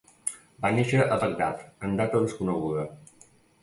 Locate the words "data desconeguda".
2.03-2.93